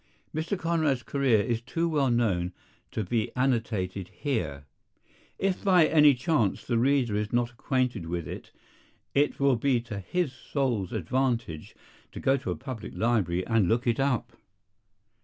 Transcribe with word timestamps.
Mr. 0.33 0.57
Conrad's 0.57 1.03
career 1.03 1.41
is 1.41 1.61
too 1.61 1.87
well 1.87 2.09
known 2.09 2.53
to 2.89 3.03
be 3.03 3.29
annotated 3.35 4.07
here. 4.07 4.65
If 5.37 5.63
by 5.63 5.85
any 5.85 6.15
chance 6.15 6.65
the 6.65 6.79
reader 6.79 7.15
is 7.15 7.31
not 7.31 7.51
acquainted 7.51 8.07
with 8.07 8.27
it, 8.27 8.51
it 9.13 9.39
will 9.39 9.57
be 9.57 9.79
to 9.81 9.99
his 9.99 10.33
soul's 10.33 10.91
advantage 10.91 11.75
to 12.13 12.19
go 12.19 12.35
to 12.37 12.49
a 12.49 12.55
public 12.55 12.95
library 12.95 13.45
and 13.45 13.67
look 13.69 13.85
it 13.85 13.99
up. 13.99 14.33